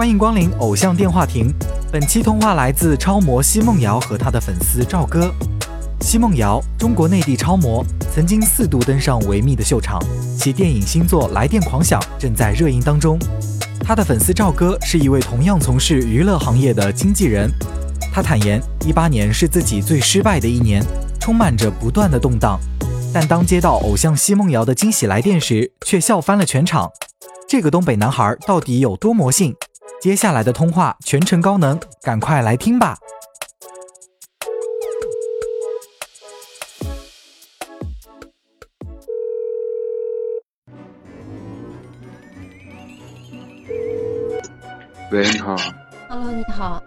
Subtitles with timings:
[0.00, 1.52] 欢迎光临偶像电话亭。
[1.92, 5.30] 本期通话来自超模奚梦瑶和她的粉丝赵哥。
[6.00, 10.00] 奚梦瑶，中国内地超模，曾经四度登上维密的秀场，
[10.38, 13.18] 其电影新作《来电狂想》正在热映当中。
[13.84, 17.50] 她的粉丝赵哥是一位同样从事娱乐行业的经纪人，
[18.10, 20.82] 他坦言，一八年是自己最失败的一年，
[21.20, 22.58] 充满着不断的动荡。
[23.12, 26.90] 但当接到偶像奚梦瑶的惊喜来电时，却笑翻了全场。
[27.46, 29.54] 这个东北男孩到底有多魔性？
[30.00, 32.96] 接下来的通话全程高能，赶快来听吧。
[45.12, 45.54] 喂，你好。
[46.08, 46.82] Hello，你好。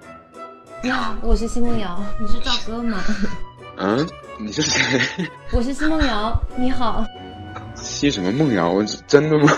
[0.82, 2.99] 你好，我是奚梦瑶，你是赵哥吗？
[3.77, 4.09] 嗯，
[4.40, 5.30] 你是谁？
[5.52, 7.05] 我是奚梦瑶，你好。
[7.76, 8.71] 奚什么梦瑶？
[8.71, 9.52] 我真的吗？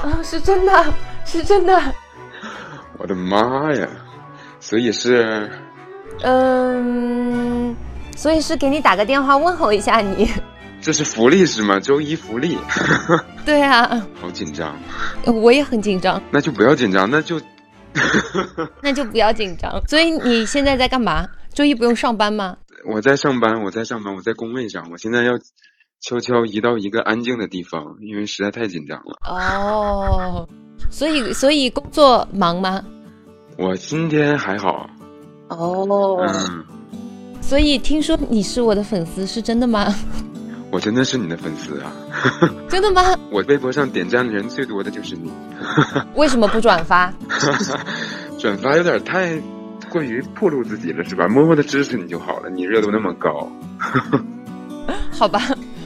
[0.00, 1.94] 啊，是真的，是真的。
[3.04, 3.86] 我的妈呀！
[4.60, 5.50] 所以是，
[6.22, 7.76] 嗯，
[8.16, 10.26] 所以是给你打个电话问候一下你。
[10.80, 11.78] 这是福利是吗？
[11.78, 12.56] 周一福利。
[13.44, 13.86] 对啊，
[14.18, 14.74] 好紧张。
[15.26, 16.18] 我也很紧张。
[16.30, 17.38] 那就不要紧张，那就。
[18.80, 19.70] 那就不要紧张。
[19.86, 21.28] 所以你现在在干嘛？
[21.52, 22.56] 周一不用上班吗？
[22.90, 24.88] 我在上班，我在上班，我在工位上。
[24.90, 25.32] 我现在要
[26.00, 29.18] 悄悄移到一个安静的地方，因为实在太紧张了。
[29.28, 30.48] 哦，
[30.90, 32.82] 所以所以工作忙吗？
[33.56, 34.88] 我今天还好。
[35.48, 36.24] 哦。
[36.28, 36.64] 嗯。
[37.40, 39.94] 所以听说你是我的粉丝，是真的吗？
[40.70, 41.92] 我真的是你的粉丝啊！
[42.68, 43.00] 真的吗？
[43.30, 45.30] 我微博上点赞的人最多的就是你。
[46.16, 47.12] 为什么不转发？
[48.40, 49.40] 转发有点太
[49.88, 51.28] 过于暴露自己了，是吧？
[51.28, 53.48] 默默的支持你就好了，你热度那么高。
[55.12, 55.40] 好吧，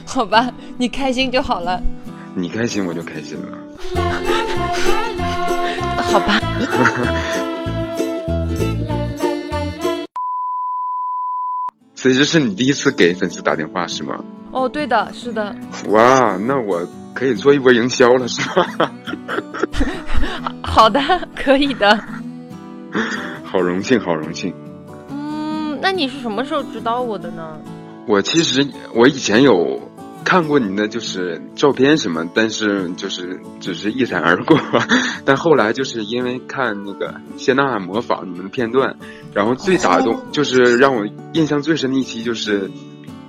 [0.07, 1.79] 好吧，你开心就好了。
[2.33, 3.57] 你开心我就开心了。
[6.01, 6.39] 好吧。
[11.99, 14.23] 所以这是你第一次给粉丝打电话是吗？
[14.53, 15.53] 哦，对的，是的。
[15.89, 18.89] 哇，那我可以做一波营销了，是吧？
[20.63, 21.01] 好的，
[21.35, 21.99] 可以的。
[23.43, 24.53] 好荣幸，好荣幸。
[25.09, 27.59] 嗯，那你是什么时候知道我的呢？
[28.07, 29.77] 我其实我以前有
[30.29, 34.59] 看过你的就是照片什么，但是就是只是一闪而过。
[35.25, 38.95] 但后来就是因为看那个谢娜模仿你们的片段，
[39.33, 41.03] 然后最打动就是让我
[41.33, 42.69] 印象最深的一期就是。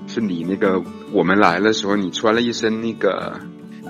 [0.06, 3.38] 是你那个我们来的时候，你穿了一身那个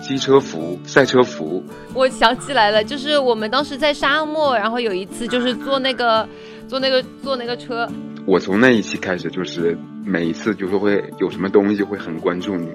[0.03, 1.65] 机车服、赛车服。
[1.95, 6.29] 我想起来了，就是我们当时在沙漠，然后有一次就是坐那个
[6.69, 7.89] 坐那个坐那个车。
[8.27, 12.69] 我从那一期开始，就是每一次就是会有什么东西会很关注你。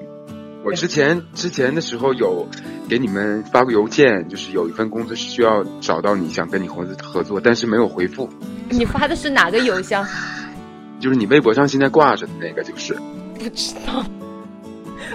[0.66, 2.48] 我之前之前的时候有
[2.90, 8.28] 给你们发过邮件，就是有一份工作是需要找到你想跟你合合作，但是没有回复。
[8.72, 10.04] 你发的是哪个邮箱？
[11.00, 12.98] 就是你微博上现在挂着的那个，就是。
[13.38, 14.04] 不知道，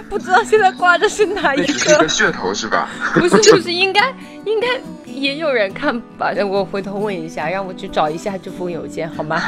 [0.09, 1.73] 不知道现在挂的是哪一个？
[1.73, 2.87] 是一个噱头是吧？
[3.13, 4.13] 不是， 就是，应该
[4.45, 4.67] 应该
[5.05, 6.31] 也有人看吧？
[6.49, 9.41] 我回头问一下，让我去找一下这封邮件好吗？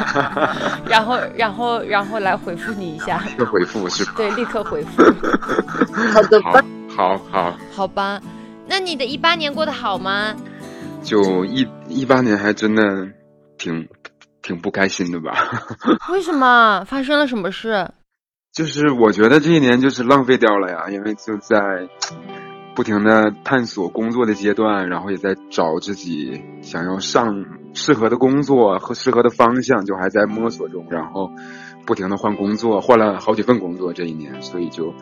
[0.86, 3.22] 然后，然后，然后来回复你一下。
[3.24, 4.12] 立刻回复是吧？
[4.16, 5.02] 对，立刻回复。
[5.86, 6.64] 好的吧？
[6.88, 8.20] 好好好吧，
[8.68, 10.34] 那你的一八年过得好吗？
[11.02, 13.08] 就一一八年还真的
[13.58, 13.88] 挺
[14.42, 15.32] 挺不开心的吧？
[16.12, 16.84] 为什么？
[16.84, 17.90] 发生了什么事？
[18.52, 21.56] 就是我觉得这一年就是浪费掉了呀，因为就在
[22.74, 31.30] 不停的探索工作的阶段，然后也在找自己想要上适合的工作和适合的方向，就还在摸索中，然后
[31.84, 34.94] 不停的换工作，换了好几份工作这一年，所以就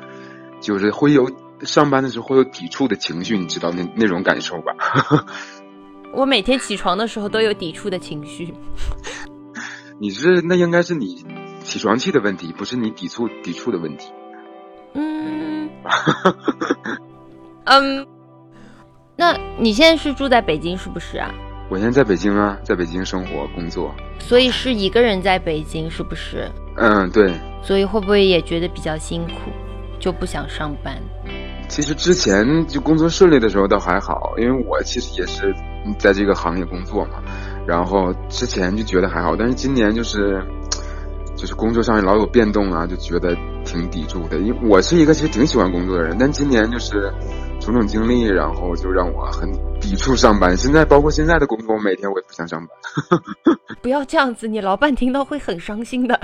[0.63, 1.31] 就是会有
[1.61, 4.73] 上班的时候会有抵触的情绪，你知道那那种感受吧？
[6.15, 8.55] 我每天起床的时候都有抵触的情绪。
[10.01, 11.27] 你是那应该是你。
[11.65, 14.13] 起床气的问题，不是你抵触抵触的问题。
[14.95, 15.71] 嗯，
[17.65, 18.05] 嗯，
[19.15, 21.33] 那你现在是住在北京是不是啊？
[21.71, 23.95] 我现在在北京啊，在北京生活工作。
[24.19, 26.51] 所以是一个人在北京是不是？
[26.77, 27.33] 嗯，对。
[27.63, 29.53] 所以会不会也觉得比较辛苦，
[30.03, 31.01] 就不想上班？
[31.69, 35.55] 其实之前就工作顺利的时候倒还好，因为我其实也是
[35.99, 37.23] 在这个行业工作嘛，
[37.67, 40.45] 然后之前就觉得还好，但是今年就是。
[41.35, 43.35] 就是工作上老有变动啊，就觉得
[43.65, 44.37] 挺抵触的。
[44.39, 47.13] 因为我是一个其实挺喜欢工作的人，但今年就是
[47.59, 49.51] 种种经历，然后就让我很
[49.81, 50.57] 抵触上班。
[50.57, 52.69] 现在包括现在的工作，我每天我也不想上班。
[53.81, 56.21] 不要这样子，你老板听到会很伤心的。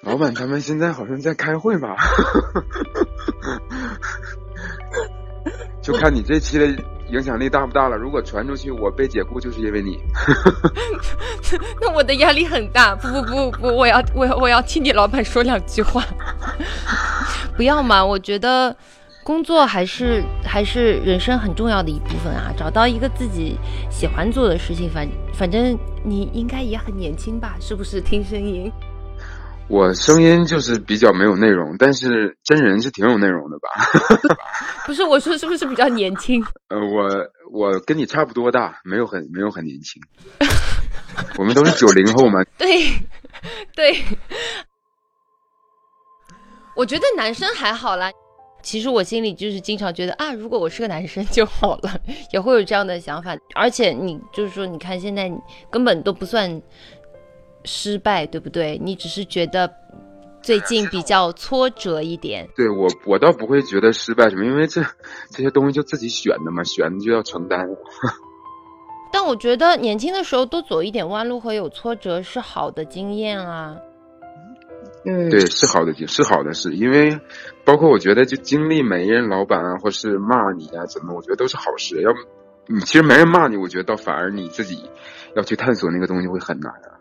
[0.04, 1.94] 老板他们现在好像在开会吧？
[5.82, 6.66] 就看你这期的
[7.10, 7.96] 影响力大不大了。
[7.96, 9.98] 如果传出去我被解雇，就是因为你。
[11.80, 12.94] 那我的压力很大。
[12.96, 16.02] 不不不不，我要我我要替你老板说两句话。
[17.56, 18.74] 不要嘛，我觉得
[19.22, 22.52] 工作还是还是人生很重要的一部分啊。
[22.56, 23.58] 找到一个自己
[23.90, 27.56] 喜欢做的事情，反反正你应该也很年轻吧？
[27.60, 28.00] 是不是？
[28.00, 28.72] 听声音。
[29.70, 33.68] 我声音就是比较没有内容，但是真人是挺有内容的吧？
[34.84, 36.44] 不是，我说是不是比较年轻？
[36.68, 37.08] 呃，我
[37.52, 40.02] 我跟你差不多大，没有很没有很年轻。
[41.38, 42.42] 我们都是九零后嘛。
[42.58, 42.82] 对，
[43.76, 43.96] 对。
[46.74, 48.10] 我觉得男生还好啦。
[48.62, 51.96] 其实我心里就是经常觉得啊，如果我是个男生就好了，
[52.32, 53.36] 也会有这样的想法。
[53.54, 55.30] 而且你就是说，你看现在
[55.70, 56.60] 根本都不算。
[57.64, 58.78] 失败对不对？
[58.82, 59.72] 你只是觉得
[60.42, 62.48] 最近比较挫折一点。
[62.56, 64.82] 对我，我倒不会觉得失败什么，因为这
[65.30, 67.68] 这些东西就自己选的嘛，选的就要承担。
[69.12, 73.76] 但我觉得年轻的时候多走一点弯路和有挫折是好的经验啊。
[75.04, 77.18] 嗯，对，是好的经，是好的事，因为
[77.64, 82.00] 包括我觉得就经历每一任老板啊，或是骂你啊，怎么，我觉得都是好事。
[82.02, 82.12] 要
[82.66, 84.88] 你其实没人骂你，我觉得倒反而你自己
[85.34, 86.99] 要去探索那个东西会很难啊。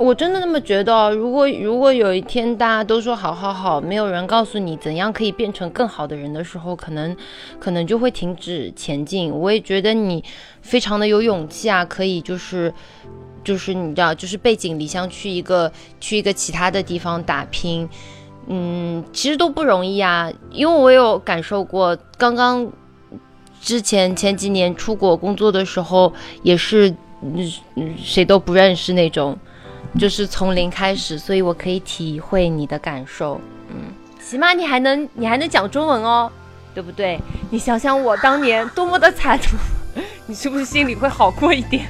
[0.00, 1.10] 我真的那么觉得。
[1.10, 7.14] 如果如果有一天大家都说好好好，没有人告诉你怎样可以变成更好的人的时候，可能
[7.58, 9.30] 可能就会停止前进。
[9.30, 10.24] 我也觉得你
[10.62, 12.72] 非常的有勇气啊，可以就是
[13.44, 15.70] 就是你知道，就是背井离乡去一个
[16.00, 17.86] 去一个其他的地方打拼，
[18.46, 20.32] 嗯，其实都不容易啊。
[20.50, 22.66] 因为我有感受过，刚刚
[23.60, 26.10] 之前前几年出国工作的时候，
[26.42, 26.88] 也是
[27.20, 27.52] 嗯
[28.02, 29.38] 谁都不认识那种。
[29.98, 33.40] 就是从零开始，所以我可以体会你的感受。
[33.68, 33.92] 嗯，
[34.22, 36.30] 起码你还能你还能讲中文哦，
[36.74, 37.18] 对不对？
[37.50, 39.38] 你想想我当年多么的惨，
[40.26, 41.86] 你是不是心里会好过一点？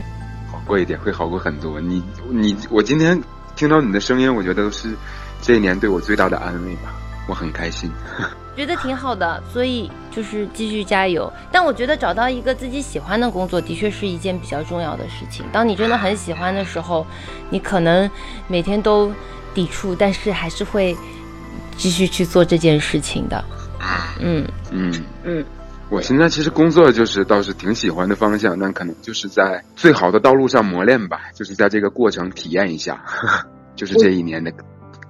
[0.51, 1.81] 好过一点，会好过很多。
[1.81, 3.21] 你你我今天
[3.57, 4.95] 听到你的声音，我觉得是
[5.43, 6.95] 这一年对我最大的安慰吧，
[7.31, 7.89] 我很开心。
[8.57, 11.33] 觉得挺好的，所以就是继续加油。
[11.53, 15.47] 但我觉得找到一个自己喜欢的工作，的确是一件比较重要的事情。
[15.53, 17.07] 当你真的很喜欢的时候，
[17.49, 18.11] 你可能
[18.49, 19.11] 每天都
[19.55, 20.95] 抵触，但是还是会
[21.77, 23.43] 继续去做这件事情的。
[24.19, 24.93] 嗯嗯
[25.23, 25.45] 嗯，
[25.89, 33.03] 我现在其实工作就是倒是挺喜欢的方向，但可能就是在最好的道路上磨练吧，就是在这个过程体验一下，
[33.75, 34.53] 就是这一年的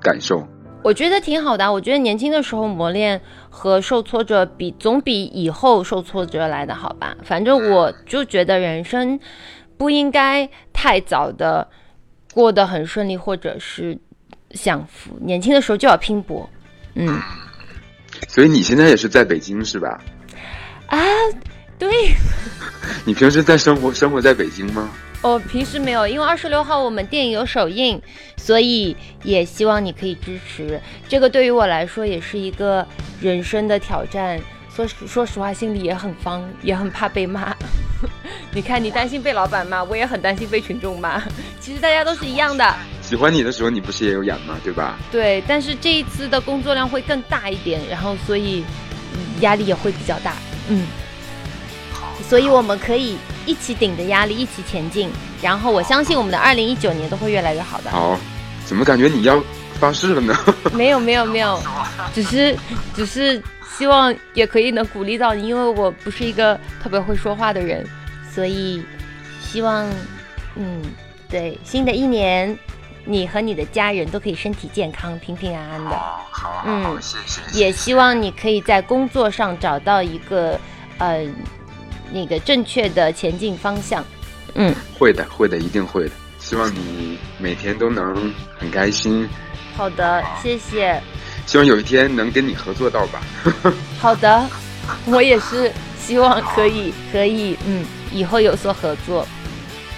[0.00, 0.46] 感受。
[0.82, 7.16] 我觉得挺好的，我觉得年轻的时候磨练和受挫折比总比以后受挫折来的好吧。
[7.22, 9.18] 反正我就觉得人生
[9.76, 11.68] 不应该太早的
[12.32, 13.98] 过得很顺利，或者是
[14.52, 15.18] 享福。
[15.20, 16.48] 年轻的时候就要拼搏。
[16.94, 17.20] 嗯。
[18.28, 20.00] 所以你现在也是在北京是吧？
[20.86, 20.98] 啊，
[21.78, 21.88] 对。
[23.04, 24.90] 你平时在生活生活在北京吗？
[25.22, 28.00] 哦，平时没有，因为二十六号我们电影有首映，
[28.37, 30.81] 所以也希望你可以支持。
[31.08, 32.87] 这个对于我来说也是一个
[33.20, 34.40] 人生的挑战。
[34.75, 37.55] 说说实话，心里也很慌，也很怕被骂。
[38.55, 41.23] 你看，你担心被老板骂，我也很担心被群众骂。
[41.58, 42.75] 其实大家都是一样的。
[43.02, 44.56] 喜欢你的时候，你不是也有演吗？
[44.64, 44.96] 对吧？
[45.11, 48.64] 对，但是这一次的工作量会更大一点，然后所以
[49.40, 50.34] 压力也会比较大。
[50.69, 50.87] 嗯。
[52.23, 55.10] 所以我们可以一起顶着压力一起前进，
[55.42, 57.90] 然后我相信我们的二零一九年都会越来越好的。
[57.90, 58.18] 好，
[58.66, 59.42] 怎么感觉你要
[59.78, 60.37] 发誓了呢？
[60.73, 61.61] 没有没有没有，
[62.14, 62.56] 只是
[62.94, 63.42] 只是
[63.76, 67.87] 希望也可以能鼓励到你，因为我不是一个特别会说话的人，
[68.30, 68.85] 所以
[69.42, 69.88] 希望
[70.56, 70.82] 嗯，
[71.28, 72.56] 对，新的一年
[73.04, 75.90] 你和你的家人都可以身体健康、平平安安的。
[76.30, 77.40] 好，嗯，谢谢。
[77.59, 80.61] 也希望你可以在工作上找到一个
[80.99, 81.26] 呃。
[82.12, 84.05] 那个正确的前进方向，
[84.55, 86.11] 嗯，会的，会的，一定会的。
[86.38, 89.29] 希望你每天都能很开心。
[89.76, 91.00] 好的，谢谢。
[91.47, 93.21] 希望有一天能跟你合作到吧。
[93.99, 94.49] 好的，
[95.07, 99.26] 我也是希望可以，可以，嗯，以后有所合作。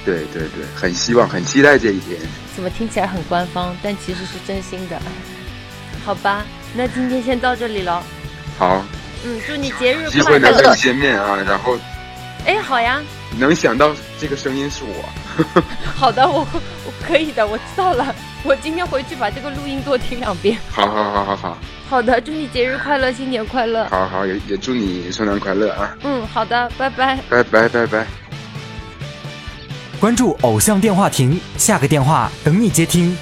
[0.04, 2.19] 对对对，很希望，很期待这一天。
[2.54, 5.00] 怎么听起来很官方，但其实是真心的。
[6.04, 8.02] 好吧，那今天先到这里了。
[8.59, 8.85] 好。
[9.25, 10.11] 嗯，祝你节日快乐。
[10.11, 11.78] 机会能跟你见面啊，然后。
[12.46, 13.00] 哎，好呀！
[13.38, 15.62] 能想到这个声音是我。
[15.94, 16.40] 好的，我
[16.84, 18.14] 我可以的，我知道了。
[18.44, 20.58] 我今天回去把这个录音多听两遍。
[20.70, 21.58] 好好好好好。
[21.88, 23.88] 好的，祝你节日快乐，新年快乐。
[23.88, 25.96] 好好，也也祝你圣诞快乐啊。
[26.02, 27.18] 嗯，好的，拜拜。
[27.28, 28.06] 拜拜拜拜。
[30.00, 33.16] 关注偶像电话亭，下个电话等你接听。